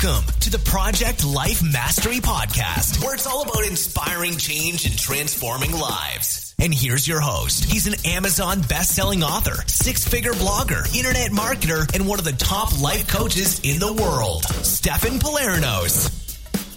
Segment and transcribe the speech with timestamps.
[0.00, 5.72] Welcome to the Project Life Mastery Podcast, where it's all about inspiring change and transforming
[5.72, 6.54] lives.
[6.58, 7.64] And here's your host.
[7.64, 13.08] He's an Amazon best-selling author, six-figure blogger, internet marketer, and one of the top life
[13.08, 16.10] coaches in the world, Stefan Pylarinos.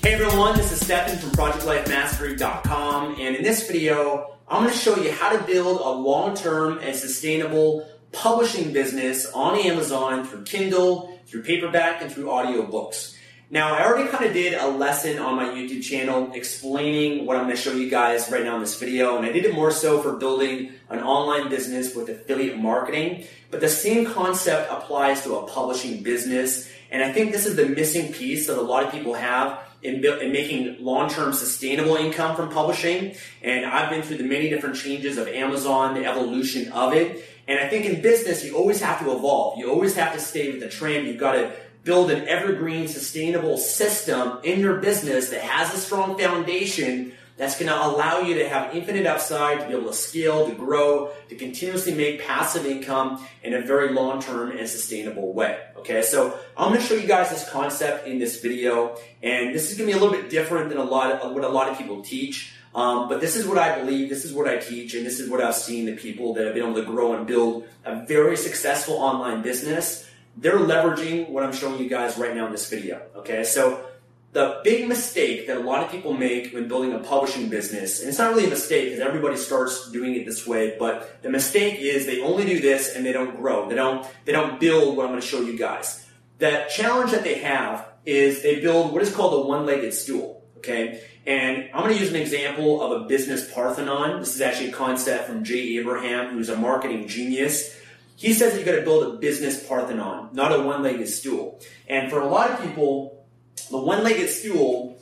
[0.01, 4.95] Hey everyone, this is Stefan from ProjectLifeMastery.com, and in this video, I'm going to show
[4.95, 11.43] you how to build a long-term and sustainable publishing business on Amazon through Kindle, through
[11.43, 13.15] paperback, and through audiobooks.
[13.53, 17.43] Now, I already kind of did a lesson on my YouTube channel explaining what I'm
[17.43, 19.71] going to show you guys right now in this video, and I did it more
[19.71, 25.35] so for building an online business with affiliate marketing, but the same concept applies to
[25.35, 28.91] a publishing business, and I think this is the missing piece that a lot of
[28.91, 34.23] people have in, in making long-term sustainable income from publishing, and I've been through the
[34.23, 38.55] many different changes of Amazon, the evolution of it, and I think in business, you
[38.55, 39.59] always have to evolve.
[39.59, 41.05] You always have to stay with the trend.
[41.05, 41.51] You've got to
[41.83, 47.67] build an evergreen, sustainable system in your business that has a strong foundation that's going
[47.67, 51.35] to allow you to have infinite upside, to be able to scale, to grow, to
[51.35, 55.59] continuously make passive income in a very long-term and sustainable way.
[55.75, 59.71] Okay, so I'm going to show you guys this concept in this video, and this
[59.71, 61.67] is going to be a little bit different than a lot of what a lot
[61.67, 62.53] of people teach.
[62.73, 65.29] Um, but this is what I believe, this is what I teach, and this is
[65.29, 68.37] what I've seen the people that have been able to grow and build a very
[68.37, 70.07] successful online business.
[70.37, 73.01] They're leveraging what I'm showing you guys right now in this video.
[73.17, 73.85] Okay, so
[74.33, 78.07] the big mistake that a lot of people make when building a publishing business, and
[78.07, 81.79] it's not really a mistake because everybody starts doing it this way, but the mistake
[81.79, 83.67] is they only do this and they don't grow.
[83.67, 86.07] They don't they don't build what I'm going to show you guys.
[86.37, 90.40] The challenge that they have is they build what is called a one-legged stool.
[90.61, 94.19] Okay, and I'm going to use an example of a business Parthenon.
[94.19, 97.75] This is actually a concept from Jay Abraham, who's a marketing genius.
[98.15, 101.59] He says you've got to build a business Parthenon, not a one-legged stool.
[101.87, 103.25] And for a lot of people,
[103.71, 105.01] the one-legged stool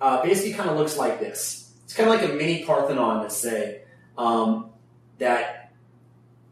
[0.00, 1.72] uh, basically kind of looks like this.
[1.82, 3.82] It's kind of like a mini Parthenon, let's say,
[4.16, 4.70] um,
[5.18, 5.72] that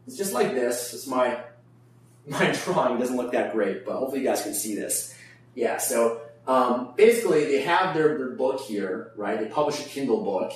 [0.05, 0.93] it's just like this.
[0.93, 1.39] It's my
[2.27, 5.15] my drawing doesn't look that great, but hopefully you guys can see this.
[5.55, 9.39] Yeah, so um, basically they have their, their book here, right?
[9.39, 10.51] They publish a Kindle book,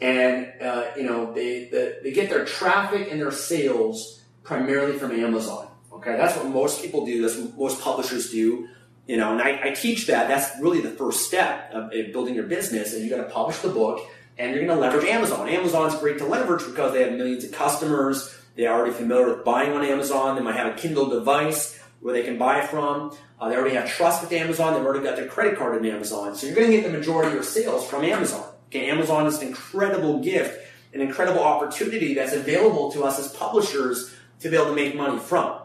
[0.00, 5.12] and uh, you know they the, they get their traffic and their sales primarily from
[5.12, 5.68] Amazon.
[5.92, 7.22] Okay, that's what most people do.
[7.22, 8.68] That's what most publishers do.
[9.06, 10.28] You know, and I, I teach that.
[10.28, 13.58] That's really the first step of, of building your business, and you got to publish
[13.58, 14.00] the book,
[14.38, 15.48] and you're going to leverage Amazon.
[15.48, 18.34] Amazon's great to leverage because they have millions of customers.
[18.56, 20.36] They're already familiar with buying on Amazon.
[20.36, 23.16] They might have a Kindle device where they can buy from.
[23.40, 24.74] Uh, they already have trust with Amazon.
[24.74, 26.34] They've already got their credit card in Amazon.
[26.34, 28.44] So you're going to get the majority of your sales from Amazon.
[28.66, 30.60] Okay, Amazon is an incredible gift,
[30.92, 35.18] an incredible opportunity that's available to us as publishers to be able to make money
[35.18, 35.62] from.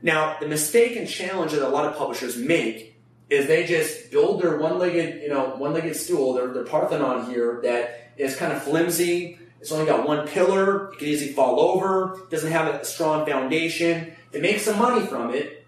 [0.00, 2.98] Now, the mistake and challenge that a lot of publishers make
[3.28, 8.12] is they just build their one-legged, you know, one-legged stool, their, their Parthenon here that
[8.16, 9.38] is kind of flimsy.
[9.60, 10.90] It's only got one pillar.
[10.92, 12.18] It can easily fall over.
[12.30, 14.14] Doesn't have a strong foundation.
[14.30, 15.61] They make some money from it,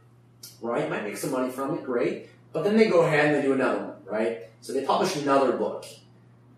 [0.60, 0.88] right?
[0.88, 2.28] Might make some money from it, great.
[2.52, 4.44] But then they go ahead and they do another one, right?
[4.60, 5.84] So they publish another book.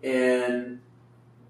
[0.03, 0.79] And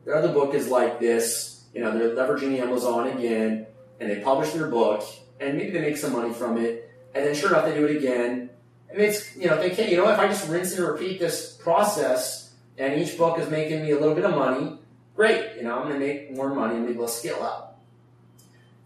[0.05, 3.67] their other book is like this, you know, they're leveraging Amazon again,
[3.99, 5.03] and they publish their book,
[5.39, 7.97] and maybe they make some money from it, and then sure enough, they do it
[7.97, 8.49] again.
[8.89, 11.53] And it's, you know, they can't, you know, if I just rinse and repeat this
[11.61, 14.77] process, and each book is making me a little bit of money,
[15.15, 17.66] great, you know, I'm to make more money and maybe I'll scale up.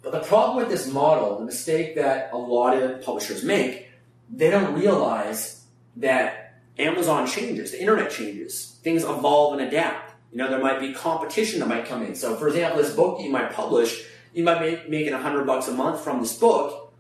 [0.02, 3.90] But the problem with this model, the mistake that a lot of publishers make,
[4.30, 5.64] they don't realize
[5.98, 10.14] that Amazon changes, the internet changes, things evolve and adapt.
[10.32, 12.16] You know, there might be competition that might come in.
[12.16, 15.68] So, for example, this book that you might publish, you might be making hundred bucks
[15.68, 16.94] a month from this book,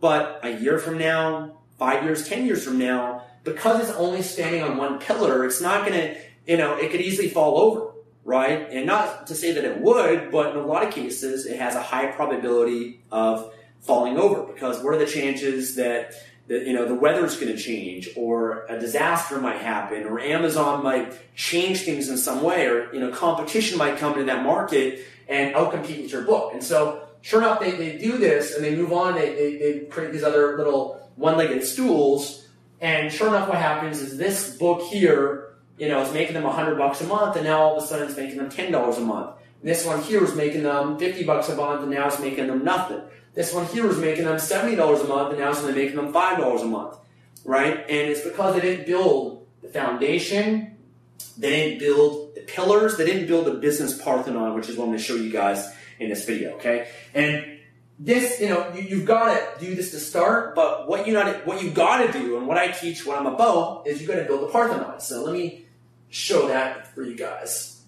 [0.00, 4.62] but a year from now, five years, ten years from now, because it's only standing
[4.62, 6.16] on one pillar, it's not going to,
[6.46, 7.89] you know, it could easily fall over
[8.30, 8.68] right?
[8.70, 11.74] And not to say that it would, but in a lot of cases, it has
[11.74, 16.14] a high probability of falling over because what are the chances that
[16.48, 21.06] you know the weather's going to change or a disaster might happen or Amazon might
[21.34, 25.54] change things in some way or you know competition might come into that market and
[25.54, 26.52] outcompete with your book.
[26.52, 29.14] And so sure enough, they, they do this and they move on.
[29.14, 32.48] They, they, they create these other little one-legged stools
[32.80, 35.49] And sure enough, what happens is this book here,
[35.80, 38.06] you know, it's making them 100 bucks a month, and now all of a sudden
[38.06, 39.30] it's making them $10 a month.
[39.62, 42.48] And this one here was making them 50 bucks a month, and now it's making
[42.48, 43.00] them nothing.
[43.32, 46.12] This one here was making them $70 a month, and now it's only making them
[46.12, 46.98] $5 a month,
[47.46, 47.78] right?
[47.78, 50.76] And it's because they didn't build the foundation,
[51.38, 54.90] they didn't build the pillars, they didn't build the business Parthenon, which is what I'm
[54.90, 56.88] going to show you guys in this video, okay?
[57.14, 57.58] And
[57.98, 61.46] this, you know, you, have got to do this to start, but what you not,
[61.46, 64.16] what you got to do, and what I teach, what I'm about, is you got
[64.16, 65.00] to build the Parthenon.
[65.00, 65.64] So let me
[66.10, 67.82] show that for you guys.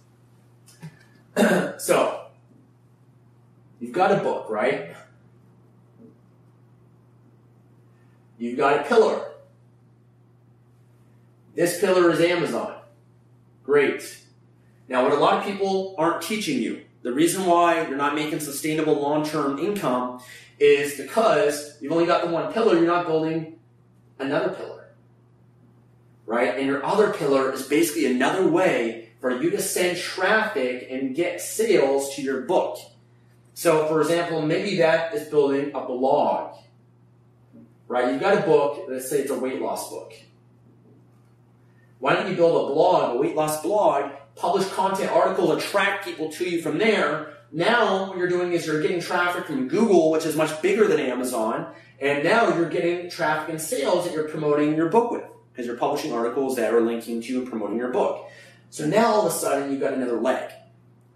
[1.78, 2.26] so
[3.80, 4.96] you've got a book, right?
[8.38, 9.32] You've got a pillar.
[11.54, 12.76] This pillar is Amazon.
[13.64, 14.18] Great.
[14.88, 18.40] Now, what a lot of people aren't teaching you the reason why you're not making
[18.40, 20.22] sustainable long-term income
[20.58, 23.58] is because you've only got the one pillar, you're not building
[24.20, 24.81] another pillar.
[26.26, 26.56] Right?
[26.56, 31.40] And your other pillar is basically another way for you to send traffic and get
[31.40, 32.78] sales to your book.
[33.54, 36.56] So, for example, maybe that is building a blog.
[37.88, 38.12] Right?
[38.12, 40.14] You've got a book, let's say it's a weight loss book.
[41.98, 46.30] Why don't you build a blog, a weight loss blog, publish content articles, attract people
[46.32, 47.34] to you from there.
[47.52, 50.98] Now what you're doing is you're getting traffic from Google, which is much bigger than
[50.98, 55.66] Amazon, and now you're getting traffic and sales that you're promoting your book with because
[55.66, 58.30] you're publishing articles that are linking to and promoting your book.
[58.70, 60.50] So now all of a sudden you've got another leg,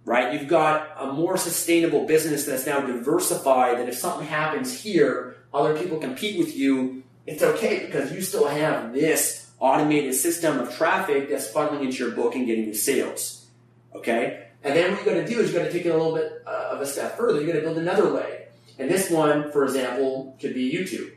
[0.05, 0.33] right?
[0.33, 5.79] You've got a more sustainable business that's now diversified that if something happens here, other
[5.79, 7.03] people compete with you.
[7.27, 12.15] It's okay because you still have this automated system of traffic that's funneling into your
[12.15, 13.47] book and getting you sales.
[13.95, 14.49] Okay?
[14.63, 16.15] And then what you got to do is you got to take it a little
[16.15, 17.41] bit uh, of a step further.
[17.41, 18.49] You got to build another leg.
[18.79, 21.13] And this one, for example, could be YouTube.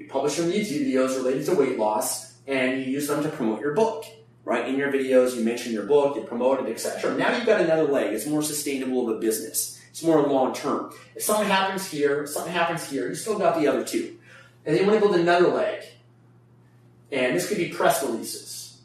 [0.00, 3.60] You publish some YouTube videos related to weight loss, and you use them to promote
[3.60, 4.06] your book.
[4.46, 7.14] Right in your videos, you mention your book, you promote it, etc.
[7.18, 8.14] Now you've got another leg.
[8.14, 9.78] It's more sustainable of a business.
[9.90, 10.94] It's more long term.
[11.14, 14.16] If something happens here, something happens here, you still got the other two.
[14.64, 15.84] And then you want to build another leg.
[17.12, 18.80] And this could be press releases.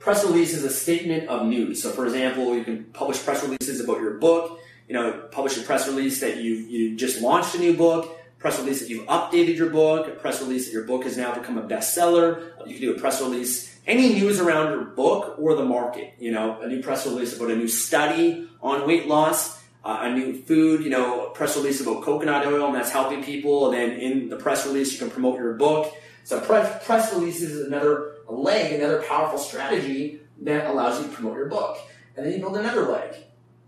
[0.00, 1.80] Press release is a statement of news.
[1.80, 4.58] So, for example, you can publish press releases about your book.
[4.88, 8.16] You know, publish a press release that you you just launched a new book.
[8.40, 10.08] Press release that you've updated your book.
[10.08, 12.52] A press release that your book has now become a bestseller.
[12.66, 16.14] You can do a press release any news around your book or the market.
[16.18, 19.60] You know, a new press release about a new study on weight loss.
[19.82, 23.72] Uh, a new food, you know, press release about coconut oil and that's helping people.
[23.72, 25.94] And then in the press release, you can promote your book.
[26.24, 31.36] So press, press releases is another leg, another powerful strategy that allows you to promote
[31.36, 31.78] your book.
[32.16, 33.14] And then you build another leg,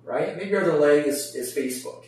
[0.04, 0.36] right?
[0.36, 2.04] Maybe your other leg is, is Facebook.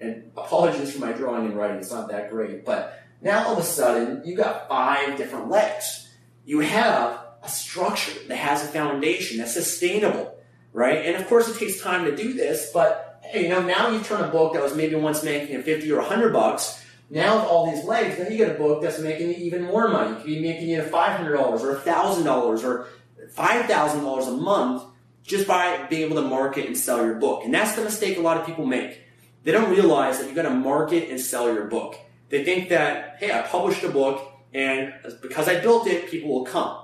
[0.00, 2.64] And apologies for my drawing and writing, it's not that great.
[2.64, 6.08] But now all of a sudden, you've got five different legs.
[6.44, 10.38] You have a structure that has a foundation that's sustainable,
[10.72, 11.06] right?
[11.06, 14.00] And of course, it takes time to do this, but hey, you know, now you
[14.00, 17.70] turn a book that was maybe once making 50 or 100 bucks now with all
[17.72, 20.10] these legs, then you get a book that's making you even more money.
[20.10, 22.88] You could be making you $500 or $1,000 or
[23.28, 24.82] $5,000 a month
[25.22, 27.44] just by being able to market and sell your book.
[27.44, 29.02] And that's the mistake a lot of people make.
[29.46, 31.96] They don't realize that you got to market and sell your book.
[32.30, 34.20] They think that, hey, I published a book
[34.52, 36.76] and because I built it, people will come.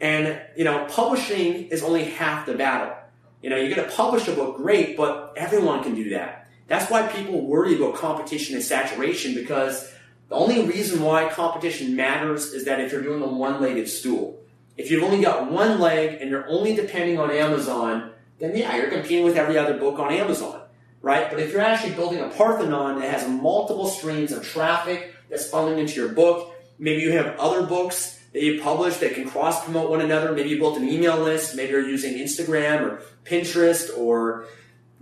[0.00, 2.96] And, you know, publishing is only half the battle.
[3.42, 6.48] You know, you're going to publish a book, great, but everyone can do that.
[6.66, 9.92] That's why people worry about competition and saturation because
[10.30, 14.42] the only reason why competition matters is that if you're doing a one-legged stool.
[14.78, 18.90] If you've only got one leg and you're only depending on Amazon, then yeah, you're
[18.90, 20.62] competing with every other book on Amazon,
[21.02, 21.30] right?
[21.30, 25.78] But if you're actually building a Parthenon that has multiple streams of traffic that's funneling
[25.78, 29.90] into your book, maybe you have other books that you publish that can cross promote
[29.90, 30.32] one another.
[30.32, 31.56] Maybe you built an email list.
[31.56, 34.46] Maybe you're using Instagram or Pinterest or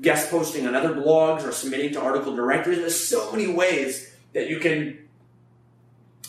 [0.00, 2.78] guest posting on other blogs or submitting to article directories.
[2.78, 4.98] There's so many ways that you can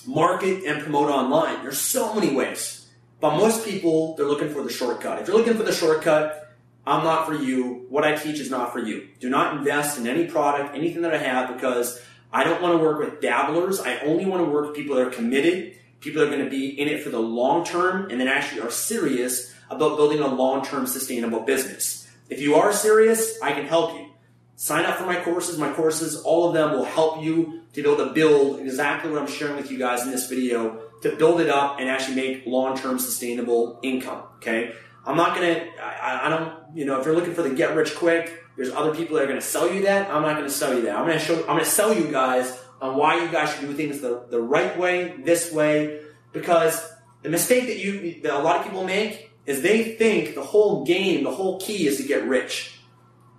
[0.06, 1.62] market and promote online.
[1.64, 2.88] There's so many ways.
[3.20, 5.22] But most people, they're looking for the shortcut.
[5.22, 6.47] If you're looking for the shortcut,
[6.88, 7.86] I'm not for you.
[7.90, 9.10] What I teach is not for you.
[9.20, 12.02] Do not invest in any product, anything that I have, because
[12.32, 13.80] I don't want to work with dabblers.
[13.82, 16.50] I only want to work with people that are committed, people that are going to
[16.50, 20.28] be in it for the long term, and then actually are serious about building a
[20.28, 22.08] long term sustainable business.
[22.30, 24.10] If you are serious, I can help you.
[24.56, 25.58] Sign up for my courses.
[25.58, 29.22] My courses, all of them will help you to be able to build exactly what
[29.22, 32.46] I'm sharing with you guys in this video to build it up and actually make
[32.48, 34.24] long-term sustainable income.
[34.38, 34.74] Okay.
[35.08, 37.96] I'm not going to, I don't, you know, if you're looking for the get rich
[37.96, 40.10] quick, There's other people that are to sell you that.
[40.10, 40.98] I'm not to sell you that.
[40.98, 41.48] I'm to show.
[41.48, 44.78] I'm to sell you guys on why you guys should do things the, the right
[44.78, 46.02] way, this way,
[46.34, 50.44] because the mistake that you that a lot of people make is they think the
[50.44, 52.80] whole game, the whole key is to get rich.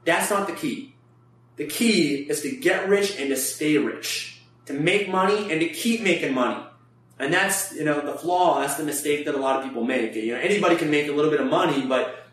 [0.04, 0.94] That's not the key.
[1.56, 5.68] The key is to get rich and to stay rich, to make money and to
[5.68, 6.62] keep making money.
[7.18, 10.14] And that's, you know, the flaw, that's the mistake that a lot of people make.
[10.14, 12.26] You know, anybody can make a little bit of money, but,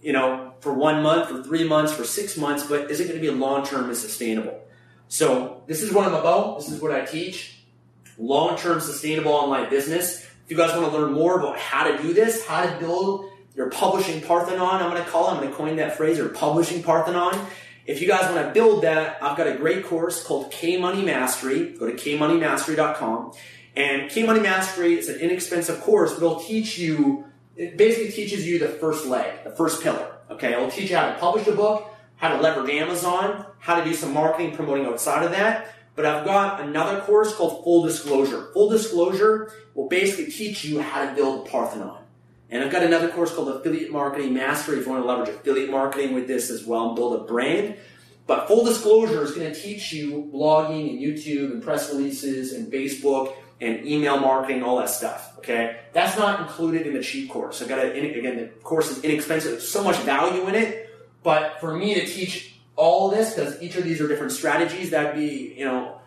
[0.00, 3.20] you know, for one month, for three months, for six months, but is it going
[3.20, 4.60] to be long term and sustainable?
[5.08, 6.58] So this is what I'm about.
[6.58, 7.58] This is what I teach.
[8.18, 10.22] Long term sustainable online business.
[10.22, 13.30] If you guys want to learn more about how to do this, how to build
[13.54, 16.28] your publishing Parthenon, I'm going to call it, I'm going to coin that phrase, or
[16.30, 17.46] publishing Parthenon.
[17.84, 21.04] If you guys want to build that, I've got a great course called K Money
[21.04, 21.70] Mastery.
[21.78, 23.32] Go to kmoneymastery.com.
[23.74, 27.24] And K Money Mastery is an inexpensive course, but it'll teach you,
[27.56, 30.18] it basically teaches you the first leg, the first pillar.
[30.30, 33.84] Okay, it'll teach you how to publish a book, how to leverage Amazon, how to
[33.84, 35.74] do some marketing promoting outside of that.
[35.94, 38.50] But I've got another course called Full Disclosure.
[38.54, 41.98] Full Disclosure will basically teach you how to build Parthenon.
[42.50, 45.70] And I've got another course called Affiliate Marketing Mastery if you want to leverage affiliate
[45.70, 47.76] marketing with this as well and build a brand.
[48.26, 52.72] But full disclosure is going to teach you blogging and YouTube and press releases and
[52.72, 55.38] Facebook and email marketing, all that stuff.
[55.38, 57.62] Okay, that's not included in the cheap course.
[57.62, 59.52] I got to again, the course is inexpensive.
[59.52, 60.90] There's so much value in it,
[61.22, 65.14] but for me to teach all this because each of these are different strategies, that'd
[65.14, 65.98] be you know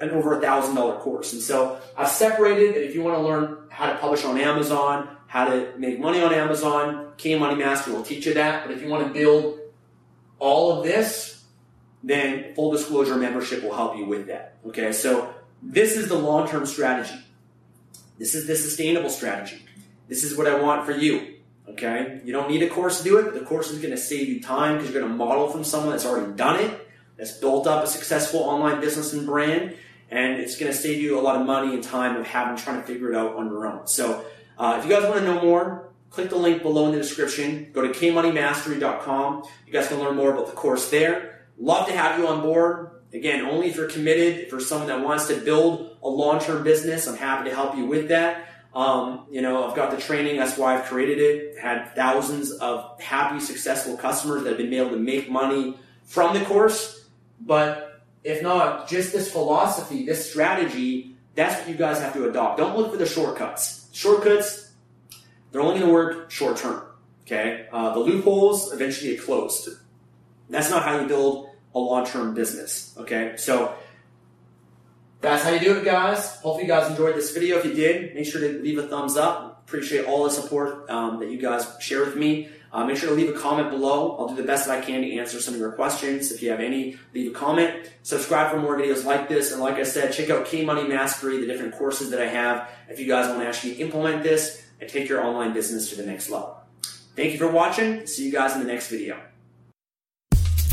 [0.00, 1.32] an over a thousand dollar course.
[1.32, 2.76] And so I've separated.
[2.76, 6.34] If you want to learn how to publish on Amazon, how to make money on
[6.34, 8.66] Amazon, K Money Master will teach you that.
[8.66, 9.60] But if you want to build
[10.40, 11.44] all of this,
[12.02, 14.56] then full disclosure membership will help you with that.
[14.66, 17.18] Okay, so this is the long term strategy.
[18.18, 19.62] This is the sustainable strategy.
[20.08, 21.34] This is what I want for you.
[21.68, 24.28] Okay, you don't need a course to do it, the course is going to save
[24.28, 26.88] you time because you're going to model from someone that's already done it,
[27.18, 29.76] that's built up a successful online business and brand,
[30.10, 32.80] and it's going to save you a lot of money and time of having trying
[32.80, 33.86] to figure it out on your own.
[33.86, 34.24] So,
[34.56, 37.70] uh, if you guys want to know more, click the link below in the description.
[37.74, 39.44] Go to kmoneymastery.com.
[39.66, 41.37] You guys can learn more about the course there.
[41.58, 42.90] Love to have you on board.
[43.12, 47.06] Again, only if you're committed, if you're someone that wants to build a long-term business,
[47.06, 48.48] I'm happy to help you with that.
[48.74, 50.36] Um, you know, I've got the training.
[50.36, 51.58] That's why I've created it.
[51.58, 56.44] Had thousands of happy, successful customers that have been able to make money from the
[56.44, 57.06] course.
[57.40, 62.58] But if not, just this philosophy, this strategy, that's what you guys have to adopt.
[62.58, 63.88] Don't look for the shortcuts.
[63.92, 64.72] Shortcuts,
[65.50, 66.82] they're only going to work short term.
[67.26, 69.68] Okay, uh, the loopholes eventually get closed.
[70.48, 71.47] That's not how you build
[71.78, 72.94] a long-term business.
[72.98, 73.74] Okay, so
[75.20, 76.36] that's how you do it, guys.
[76.36, 77.58] Hopefully, you guys enjoyed this video.
[77.58, 79.64] If you did, make sure to leave a thumbs up.
[79.66, 82.48] Appreciate all the support um, that you guys share with me.
[82.72, 84.16] Uh, make sure to leave a comment below.
[84.18, 86.30] I'll do the best that I can to answer some of your questions.
[86.32, 87.90] If you have any, leave a comment.
[88.02, 89.52] Subscribe for more videos like this.
[89.52, 92.68] And like I said, check out K Money Mastery, the different courses that I have.
[92.88, 96.06] If you guys want to actually implement this and take your online business to the
[96.06, 96.56] next level.
[97.16, 98.06] Thank you for watching.
[98.06, 99.18] See you guys in the next video.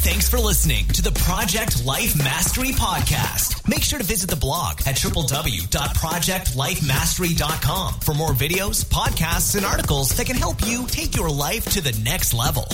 [0.06, 3.68] Thanks for listening to the Project Life Mastery Podcast.
[3.68, 10.28] Make sure to visit the blog at www.projectlifemastery.com for more videos, podcasts, and articles that
[10.28, 12.68] can help you take your life to the next level.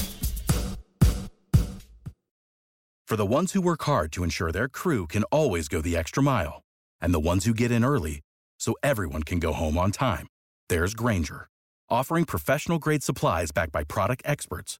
[3.07, 6.21] For the ones who work hard to ensure their crew can always go the extra
[6.21, 6.63] mile,
[6.99, 8.19] and the ones who get in early
[8.59, 10.27] so everyone can go home on time,
[10.67, 11.47] there's Grainger,
[11.89, 14.79] offering professional grade supplies backed by product experts